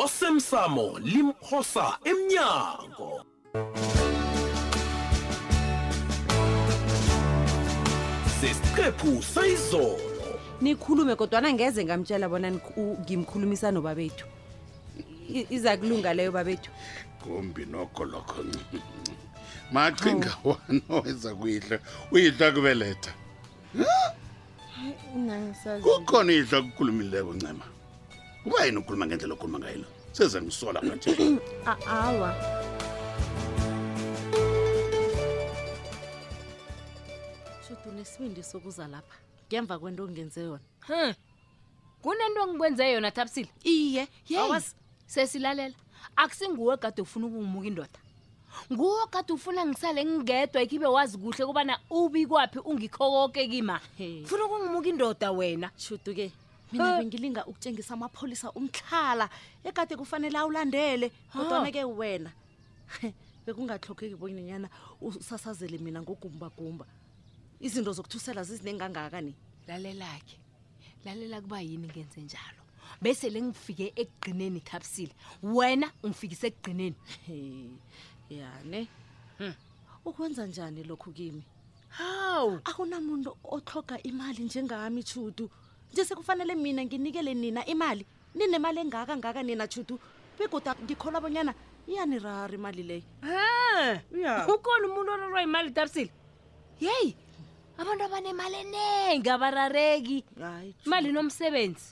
[0.00, 3.12] osemsamo limphosa emnyango
[8.40, 12.48] sesiqephu sayizolo nikhulume kodwana ngeze ngamtshela bona
[13.04, 14.24] ngimkhulumisa nobabethu
[15.56, 16.70] iza kulunga leyo babethu
[17.22, 18.40] kumbi nokho lokho
[19.76, 20.48] maqhinga oh.
[20.56, 21.76] wana weza kuyihla
[22.12, 23.12] uyihla kubeletha
[25.84, 27.64] kukhona ihla kukhulumileko ncema
[28.44, 31.10] kuba yini ukhuluma ngendlela okhuluma ngayelo seze ngisola manje
[31.86, 32.30] awa
[37.68, 39.14] shudu nesibindi sokuza lapha
[39.48, 41.12] ngemva kwento ongenze yona hmm.
[42.02, 44.74] kunento ngikwenze yona tapsile iye yes
[45.06, 45.76] sesilalela
[46.16, 47.98] akusinguwe kade ufuna ukumuka indoda
[48.72, 53.78] nguwo kade ufuna ngisale ngingedwa ikhibe wazi kuhle kubana ubi kwaphi ungikhokoke kima
[54.26, 56.32] funa ukungimuka indoda wena shudu-ke
[56.72, 59.26] mina bengilinga ukutshengisa amapholisa umtlhala
[59.68, 62.30] ekade kufanele awulandele kodwanake ke wena
[63.46, 64.68] bekungahlokeki bonyanyana
[65.00, 66.86] usasazele mina ngogumbagumba
[67.60, 69.32] izinto zokuthusela zizinengangaka ni
[69.68, 70.36] lalela-ke
[71.04, 72.60] lalela kuba yini ngenze njalo
[73.02, 76.96] bese le ngifike ekugqineni ikhapisile wena ungifikise ekugqineni
[78.30, 78.80] yane
[79.38, 79.54] hmm.
[80.04, 81.42] ukwenza njani lokhu kimi
[81.88, 85.46] hawu akunamuntu otlhoga imali njengami chudu
[85.94, 88.04] nje sekufanele mina nginikele nina imali
[88.34, 89.94] ninemali engaka ngaka nina chutu
[90.38, 91.52] bekoda ngikholwa bonyana
[91.90, 93.02] iyanirara imali leyo
[94.54, 96.10] ukhona umuntu orarwa imali tarisile
[96.84, 97.10] yeyi
[97.80, 100.18] abantu abanemali enenge abarareki
[100.90, 101.86] mali nomsebenzi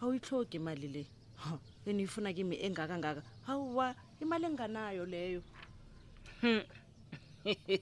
[0.00, 1.02] awuyitlogi imali le
[1.86, 3.86] eniyifuna kimi engaka ngaka hawuwa
[4.22, 5.40] imali enginganayo leyo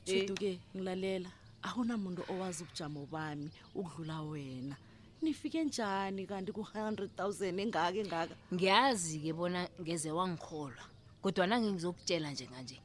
[0.05, 0.41] chutu hmm.
[0.41, 1.31] ke ngilalela
[1.65, 4.77] awunamuntu owazi ubujamo bami ukudlula wena
[5.25, 10.85] nifike njani kanti ku-hundred thousand engaka engaka ngiyazi-ke bona ngeze wangikholwa
[11.23, 12.77] kodwa nange ngizokutshela njenganje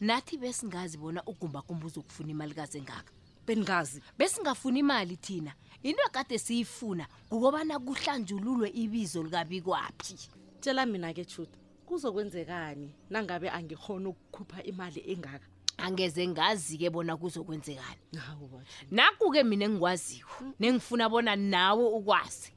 [0.00, 3.12] nathi besingazi bona ugumbakumbe uzokufuna imali kazi engaka
[3.46, 5.52] bendingazi besingafuna imali thina
[5.82, 10.16] into ekade siyifuna ngokobana kuhlanjululwe ibizo likabikwaphi
[10.60, 15.46] tshela mina-ke chuta kuzokwenzekani nangabe angikhona ukukhupha imali engaka
[15.78, 18.02] angeze ngazi-ke bona kuzokwenzekani
[18.92, 22.50] naku-ke mina engikwaziwo nengifuna bona nawe ukwazi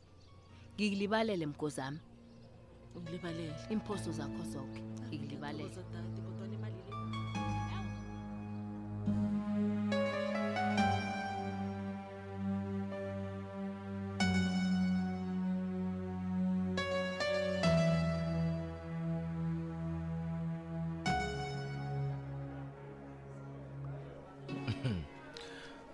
[0.76, 2.00] ngikulibalele mgozami
[3.74, 5.76] imphoso zakho zonke ngikulibalele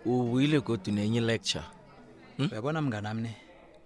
[0.06, 1.63] ubuyile godu nenye ilecture
[2.38, 2.50] hmm?
[2.51, 3.31] uyabona mnganamne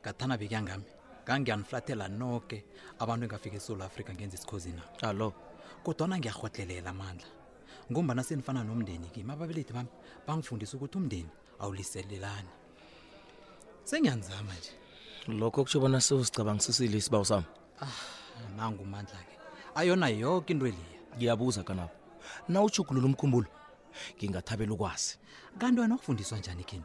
[0.02, 0.88] ngathana bekyangami
[1.26, 2.64] ngangiyaniflathela noke
[3.00, 5.34] abantu engafika esouth africa ngenza isikhozi na alo
[5.84, 7.28] kodwana ngiyarhotlelela amandla
[7.92, 9.92] ngombana senifana nomndeni kimi ababelethi bami
[10.28, 11.32] bangifundisa ukuthi umndeni
[11.62, 12.50] awuliselelani
[13.88, 14.72] sengiyanizama nje
[15.40, 17.48] lokho kutsho bona sewusicabangisisile isibawu sami
[17.84, 17.92] ah
[18.58, 19.36] nangumandla-ke
[19.80, 21.92] ayona yonke into eliya ngiyabuza kanabo
[22.48, 23.48] na ujugulula umkhumbulo
[24.18, 25.18] ngingathabela ukwazi
[25.60, 26.84] kanti wena wakufundiswa njani kini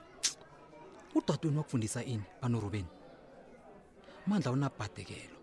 [1.15, 2.87] udadweni wakufundisa ini banorubeni
[4.27, 5.37] mandla unabhadekelo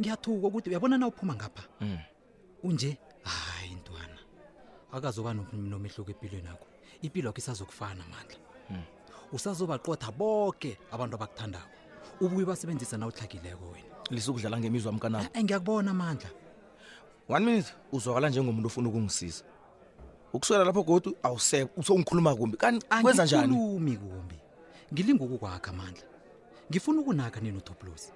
[0.00, 1.98] ngiyathuka ukuthi uyabona na uphuma ngapha mm.
[2.62, 4.18] unje hayi ntwana
[4.92, 6.66] akazoba nomehluko empilweni akho
[7.02, 8.38] impilo yakho isazokufana namandla
[8.70, 8.82] mm.
[9.32, 11.68] usazobaqotha boke abantu abakuthandako
[12.20, 16.30] ubuye basebenzisa na utlhakileko wena lisukudlala ngemizwa mkana eh, eh, ngiyakubona mandla
[17.28, 19.44] one minute uzwakala njengomuntu ofuna ukungisiza
[20.32, 22.56] ukusukela lapho godu awuseko usongikhuluma kumbi
[23.00, 24.34] kwenza njanikhulumi kumbi
[24.94, 26.02] ngilinga ukukwakha amandla
[26.70, 28.08] ngifuna ukunaka nina utoplos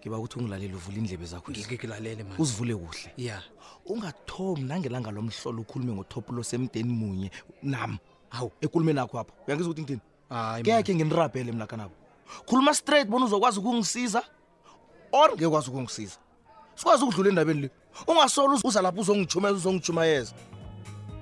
[0.00, 3.42] ngiba ukuthi ungilalele uvule indlebe zakhoilalele uzivule kuhle ya
[3.86, 7.30] ungathomi nangelanga lo mhlolo ukhulume ngotoplos emdeni munye
[7.62, 7.98] nam
[8.28, 10.00] hawu ekulume nakho apho uyangiza ukuthi ngithini
[10.66, 11.94] kekhe nginirabhele mna kanabo
[12.46, 14.22] khuluma straight bona uzokwazi ukungisiza
[15.12, 16.18] or ngekwazi ukungisiza
[16.74, 17.70] sikwazi ukudlula endabeni le
[18.06, 20.34] ungasola uza lapho uzongijhumayeza uzongijhumayeza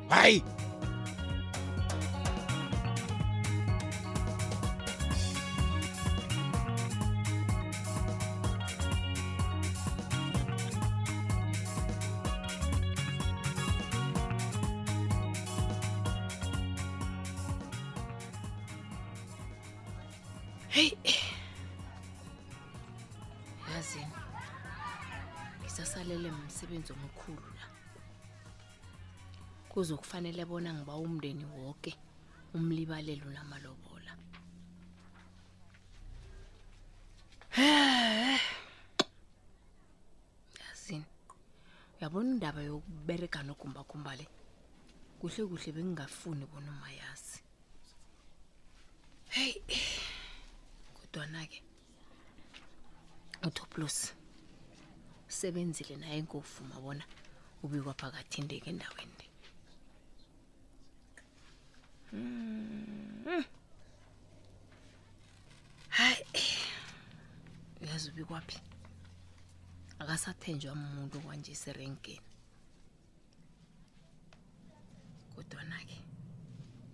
[0.08, 0.43] Vai!
[20.70, 20.93] Hey.
[23.75, 24.06] yazi
[25.62, 27.77] ngisasalele msebenzi omkhulu la
[29.78, 31.92] kuzokufanele bona ngiba umndeni wonke
[32.56, 34.12] umlibalelo namalobola
[40.60, 41.06] yazini
[41.94, 44.26] uyabona indaba yokubereka nogumbagumba le
[45.20, 47.38] kuhle kuhle bengingafuni bona umayazi
[49.34, 49.54] heyi
[50.96, 51.58] kodwana-ke
[53.48, 53.96] utoplos
[55.38, 57.04] sebenzile naye ngokuvuma bona
[57.64, 59.27] ubikwa phakathindeke endaweni
[62.12, 63.44] うん、うん、
[65.88, 66.16] hhayi
[67.81, 67.84] hmm.
[67.87, 68.58] uyazi ubikwaphi
[69.99, 72.28] akasathenjwa umuntu kwanje serenkeni
[75.34, 75.99] kodwana-ke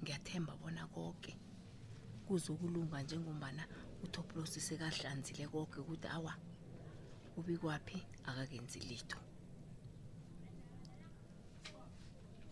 [0.02, 1.32] ngiyathemba bona konke
[2.26, 3.62] kuzokulunga njengombana
[4.04, 6.32] utoplosi sekahlanzile konke ukuthi awa
[7.38, 7.96] ubikwaphi
[8.30, 9.18] akakenzi litho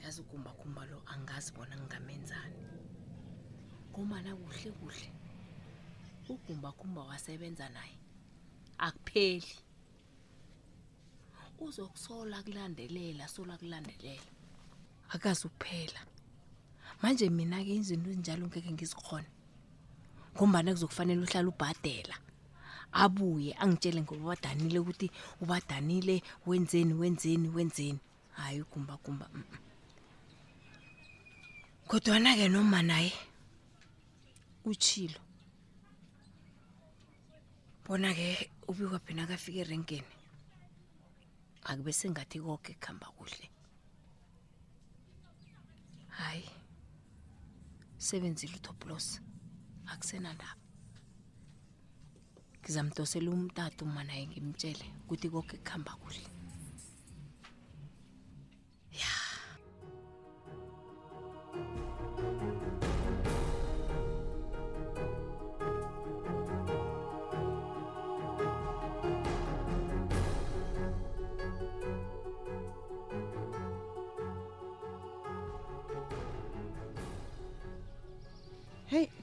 [0.02, 2.60] yazi ukumbakhumba lo angazi bona ngingamenzani
[3.90, 5.08] ngomana kuhle kuhle
[6.32, 7.96] ugumbakhumba wasebenza naye
[8.86, 9.52] akupheli
[11.62, 14.26] uzokusola kulandelela sola kulandelela
[15.14, 16.00] akazi ukuphela
[17.02, 19.30] manje mina-ke izinto ezinjalo ngeke ngizikhona
[20.34, 22.16] ngombana kuzokufanele uhlala ubhadela
[23.02, 25.08] abuye angitshele ngoba ubadanile ukuthi
[25.42, 26.14] ubadanile
[26.48, 28.00] wenzeni wenzeni wenzeni
[28.36, 29.62] hhayi ugumbagumba mm -mm.
[31.92, 33.12] Kodwana ke noma naye
[34.64, 35.20] uchilo.
[37.84, 40.02] Bona ke ubikwa phena kafika erenkeni.
[41.68, 43.46] Akube sengathi konke khamba kuhle.
[46.08, 46.48] Hayi.
[47.98, 49.08] Sebenzile uToplos.
[49.92, 50.56] Akusena ndaba.
[52.64, 56.31] Ngizamdosela umtato mana ngimtshele ukuthi konke khamba kuhle.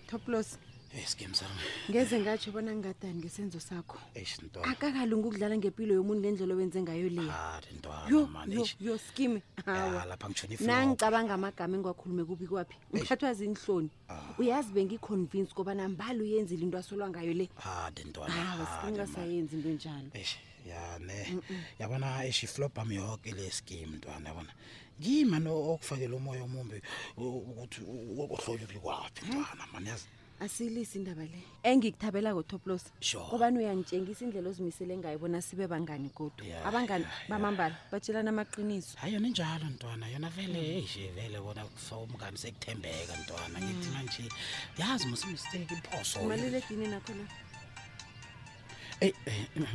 [0.09, 0.47] toplos
[0.97, 3.97] esgem sami ngeze ngatsho bona ngingadani ngesenzo sakho
[4.71, 9.33] akakalungi ukudlala ngempilo yomuntu ngendlela owenze ngayo leyo skim
[10.67, 14.33] nangicabanga amagama engiwakhulume kubi kwaphi ngithathwa zinhloni ah.
[14.41, 20.09] uyazi bengiconvince kobana mbali uyenzile into asolwa ngayo le skim ngasayenzi into enjalo
[20.69, 21.19] ya ne
[21.79, 24.51] yabona esh iflobham yoke le skim ntwana yabona
[25.01, 26.77] ngima no okufakela umoya omumbi
[27.15, 27.79] ukuthi
[28.19, 30.07] ohlole kikwaphi mntwana manazi
[30.43, 32.83] asiyilisi indaba le engikuthabela kotoplos
[33.31, 39.27] kobani uyangitshengisa indlela ozimisele ngayo bona sibe bangani kodwa abangani bamambala batshelana amaqiniso hayi yona
[39.31, 40.77] injalo ntwana yona vele hmm.
[40.83, 43.63] eje vele bona somngani sekuthembeka ntwana hmm.
[43.67, 44.23] ngithi manje
[44.79, 47.25] yazi musimsteki iphoso umaleledini nakho la
[48.99, 49.15] eyi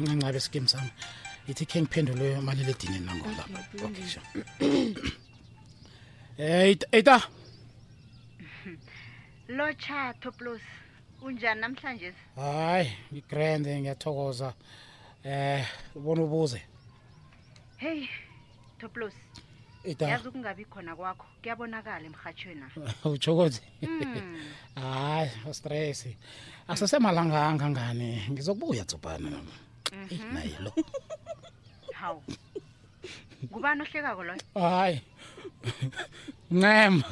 [0.00, 0.92] ncancabe esikim sami
[1.48, 4.20] ithi khe ngiphendule maliledinini nangolapha okay sha
[6.60, 7.18] eh eta
[9.56, 10.62] lo chato plus
[11.26, 14.54] unjani namhlanje hayi ngigrand ngiyathokoza
[15.24, 15.64] eh
[15.94, 16.62] ubona ubuze
[17.76, 18.08] hey
[18.80, 19.14] toplos
[20.00, 22.62] yazi ukungabi khona kwakho kuyabonakala emhatshweni
[23.04, 24.38] ujokothi hmm.
[24.82, 26.00] hayi stress
[26.68, 29.52] asesemalanga angangani ngizokubuya tsopana nami
[30.10, 30.28] mhm.
[30.34, 30.72] nayilo
[32.04, 32.22] hawu
[33.44, 35.00] ngubani ohlekako loyo hayi
[36.50, 37.04] ncema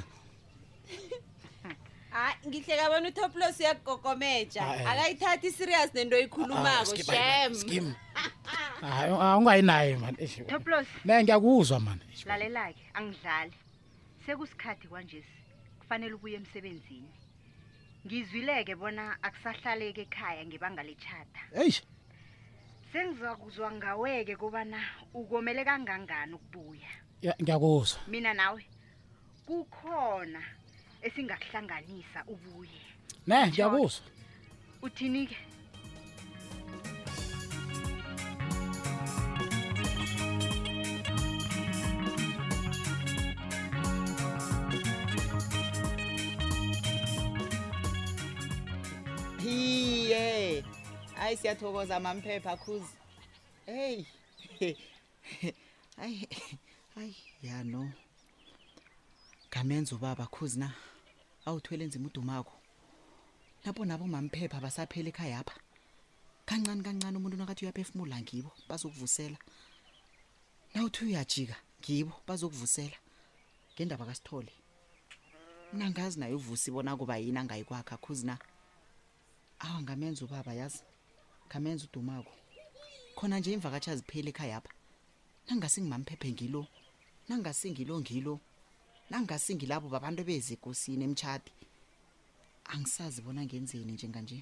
[2.16, 7.52] hayi ngihleka bona utoplos uyakugogomeja akayithathi i-serias nento oyikhulumakoem
[8.82, 13.56] ah, ungayinaye mani toplos ne ngiyakuzwa mani lalela-ke angidlali
[14.24, 15.36] sekusikhathi kwanjesi
[15.80, 17.12] kufanele ubuye emsebenzini
[18.06, 21.76] ngizwileke bona akusahlaleki ekhaya ngibanga le-chata eyi
[22.92, 24.78] sengizakuzwa ngaweke kobana
[25.16, 26.88] ukomele kangangani ukubuya
[27.24, 28.62] ya ngiyakuzwa mina nawe
[29.48, 30.40] kukhona
[31.06, 32.82] esingakuhlanganisa ubuye
[33.26, 34.04] ne ngiyakuzwa
[34.86, 35.38] uthini ke
[51.32, 52.86] hayi siyathokoza mampepha kuze
[53.66, 54.06] heyi
[55.96, 56.28] hayi
[56.94, 57.90] hayi ya no
[59.48, 60.72] ngamenza ubaba khuzi na
[61.44, 62.52] awuthwele nzima udumakho
[63.64, 65.56] lapho nabo mampepha basaphela ekhaya apha
[66.46, 69.38] kancane kancane umuntu nakathi uyaphefumula ngibo bazokuvusela
[70.74, 72.96] nawuthi uyajika ngibo bazokuvusela
[73.74, 74.52] ngendaba kasithole
[75.72, 78.36] mna ngazi naye uvusi ibona kuba yini angayikwakha khuzi na
[79.64, 80.82] awa ngamenza ubaba yazi
[81.52, 82.32] khamenza udumako
[83.16, 84.72] khona nje imvakatshi aziphele ekhaya apha
[85.46, 86.62] nangingasingimamphephe ngilo
[87.28, 88.34] nangingasingilo ngilo
[89.10, 91.50] nangingasingilabo babantu ebezekosini emtshadi
[92.72, 94.38] angisazi bona ngenzeni njenganje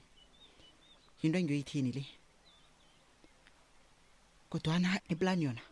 [1.21, 2.02] yinto engiyoyithini le
[4.50, 5.62] kodwana iplani yona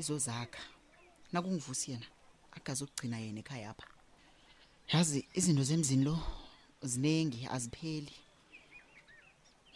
[0.00, 0.62] izozakha
[1.32, 2.08] nakungivusi yena
[2.56, 3.86] agazi ukugcina yena ekhaya apha
[4.92, 6.16] yazi izinto zemzini lo
[6.90, 8.14] ziningi azipheli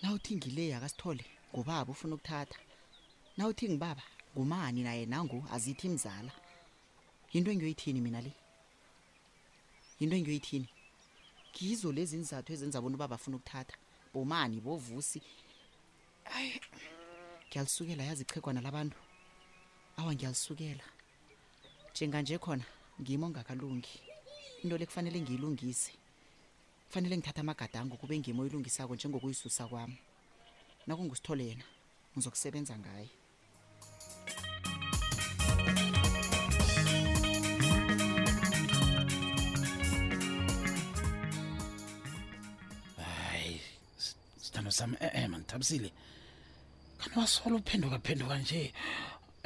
[0.02, 2.58] nawuthi ngile akasithole ngubaba ufuna ukuthatha
[3.36, 4.02] nawuthi ngibaba
[4.34, 6.32] ngumani naye nangu azithi mzala
[7.32, 8.32] yinto engiyoyithini mina le
[9.98, 10.68] yinto engiyoyithini
[11.52, 13.76] ngizo lezi nzathu ezenza bona ubaba afuna ukuthatha
[14.12, 15.20] bomani bovusi
[16.34, 16.52] ayi
[17.46, 18.98] ngiyalisukela yazi ichegwana labantu
[19.98, 20.84] awa ngiyalisukela
[21.92, 22.64] njenganje khona
[23.00, 23.94] ngimo ongakalungi
[24.62, 25.92] into le kufanele ngiyilungise
[26.90, 29.96] kufanele ngithatha amagadango kube ngimo oyilungisako njengokuyisusa kwami
[30.86, 31.64] nakungusithole yena
[32.14, 33.10] ngizokusebenza ngaye
[42.96, 43.60] hayi
[44.42, 45.90] sithando sami e-e mani thabisile
[46.98, 48.60] kanti wasola uphendukaphenduka nje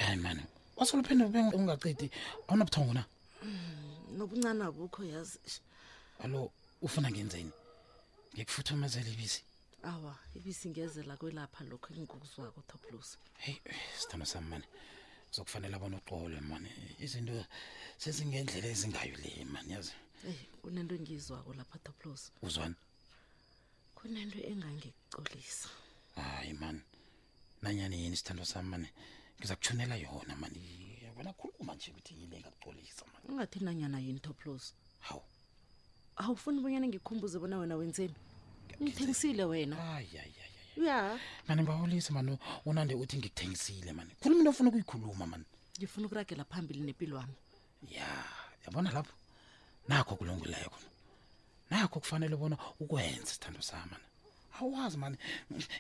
[0.00, 0.42] ayi mani
[0.78, 2.06] wasola uphenduka ungacidi
[2.48, 3.04] awunabuthongo na
[3.42, 3.74] mm,
[4.16, 5.38] nobuncane abukho yazi
[6.24, 6.40] allo
[6.84, 7.50] ufuna ngenzeni
[8.34, 9.40] ngikufuthumezela ibisi
[9.92, 13.08] awa ibisi ngeze la kwelapha lokho engikuzwako toplos
[13.44, 13.56] hey
[14.00, 14.66] sithando sami mani
[15.34, 16.70] zokufanele abona uxolwe mani
[17.04, 17.34] izinto
[18.02, 22.76] sezingendlela ezingayo le mani yazi hey kunento engiyizwako lapha toplos uzwani
[23.96, 25.68] kunento engangikucolisa
[26.20, 26.80] hayi mani
[27.62, 28.88] nanyani yini sithando sami mani
[29.38, 30.60] ngiza kuthunela yona mani
[31.04, 34.64] yabona khuluma nje ukuthi yini engakucolisa mani ungathi nanyana yini toplos
[36.22, 38.16] awufuni ubonyana ngikhumbuze bona wena wenzeni
[38.82, 39.76] ngithengisile wena
[40.86, 41.00] ya
[41.46, 42.32] mani ngibawulise mani
[42.64, 45.44] unande uthi ngikuthengisile mani khulu mina ofuna ukuyikhuluma mani
[45.78, 47.34] ngifuna ukuragela phambili nempilo wami
[47.90, 48.08] ya
[48.64, 49.16] yabona lapho
[49.88, 50.88] nakho kulungileyo kona
[51.70, 54.06] nakho kufanele bona ukwenze sithando samana
[54.60, 55.16] awazi mani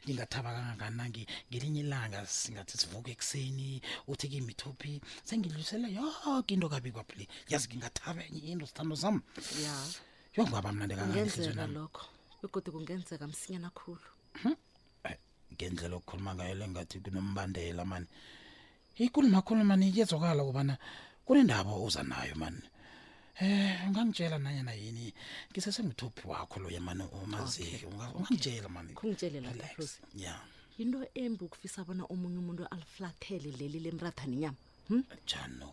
[0.02, 3.66] ngingathaba kangakanangi ngelinye ilanga singathi sivuke ekuseni
[4.10, 4.94] uthi kimithophi
[5.28, 9.16] sengidlulisele yoke into kabikwaphile yazi ngingathaba enye into sithando sam
[9.64, 9.86] ya yeah
[10.36, 12.02] yongaba mnandikangenzeka lokho
[12.42, 14.10] begodi kungenzeka msinyana khulu
[14.42, 14.56] hmm?
[15.54, 18.08] ngendlela okukhuluma ngayo le ngathi kunombandela mani
[19.04, 20.74] ikuluma khulu mani iyezwakala kubana
[21.26, 22.66] kunendaba oza nayo mani
[23.40, 25.14] um eh, ungangitshela nanye nayini
[25.54, 29.70] ngisesengithophi wakho loya mani umazeki ungangitshela manikungitshelelaya
[30.76, 34.56] yinto embi ukufisa bona omunye umuntu aliflathele leli lemrathani nyama
[34.90, 35.02] hmm?
[35.30, 35.68] jani no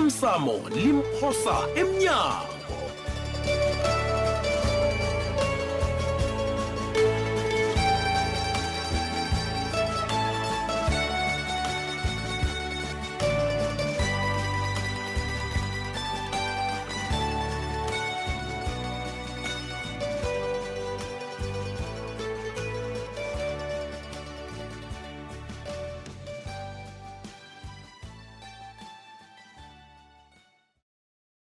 [0.05, 2.54] ithamsamo limphosa emnyango